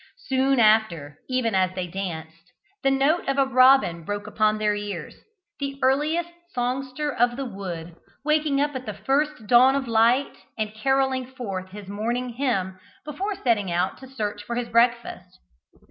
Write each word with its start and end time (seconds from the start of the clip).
Soon 0.25 0.59
after, 0.59 1.19
even 1.29 1.53
as 1.53 1.75
they 1.75 1.85
danced, 1.85 2.51
the 2.81 2.89
note 2.89 3.27
of 3.29 3.37
a 3.37 3.45
robin 3.45 4.03
broke 4.03 4.25
upon 4.25 4.57
their 4.57 4.73
ears: 4.73 5.21
the 5.59 5.77
earliest 5.83 6.31
songster 6.55 7.13
of 7.13 7.35
the 7.37 7.45
wood, 7.45 7.95
waking 8.25 8.59
up 8.59 8.73
at 8.75 8.87
the 8.87 8.95
first 8.95 9.45
dawn 9.45 9.75
of 9.75 9.87
light, 9.87 10.35
and 10.57 10.73
carolling 10.73 11.27
forth 11.27 11.69
his 11.69 11.87
morning 11.87 12.29
hymn 12.29 12.79
before 13.05 13.35
setting 13.35 13.71
out 13.71 13.99
to 13.99 14.07
search 14.07 14.41
for 14.41 14.55
his 14.55 14.69
breakfast. 14.69 15.37